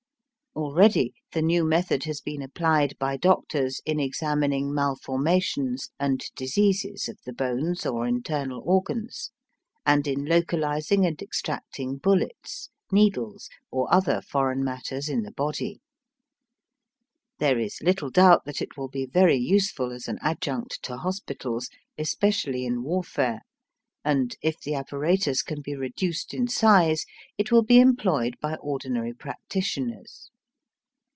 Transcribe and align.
Already 0.53 1.13
the 1.31 1.41
new 1.41 1.63
method 1.63 2.03
has 2.03 2.19
been 2.19 2.41
applied 2.41 2.97
by 2.99 3.15
doctors 3.15 3.79
in 3.85 4.01
examining 4.01 4.73
malformations 4.73 5.91
and 5.97 6.21
diseases 6.35 7.07
of 7.07 7.17
the 7.25 7.31
bones 7.31 7.85
or 7.85 8.05
internal 8.05 8.61
organs, 8.65 9.31
and 9.85 10.05
in 10.05 10.25
localising 10.25 11.05
and 11.07 11.21
extracting 11.21 11.95
bullets, 11.99 12.67
needles, 12.91 13.47
or 13.71 13.91
other 13.93 14.19
foreign 14.21 14.61
matters 14.61 15.07
in 15.07 15.21
the 15.23 15.31
body. 15.31 15.79
There 17.39 17.57
is 17.57 17.77
little 17.81 18.09
doubt 18.09 18.43
that 18.43 18.61
it 18.61 18.75
will 18.75 18.89
be 18.89 19.05
very 19.05 19.37
useful 19.37 19.93
as 19.93 20.09
an 20.09 20.19
adjunct 20.21 20.83
to 20.83 20.97
hospitals, 20.97 21.69
especially 21.97 22.65
in 22.65 22.83
warfare, 22.83 23.43
and, 24.03 24.35
if 24.41 24.59
the 24.59 24.73
apparatus 24.73 25.43
can 25.43 25.61
be 25.61 25.77
reduced 25.77 26.33
in 26.33 26.49
size, 26.49 27.05
it 27.37 27.53
will 27.53 27.63
be 27.63 27.79
employed 27.79 28.35
by 28.41 28.55
ordinary 28.55 29.13
practitioners. 29.13 30.27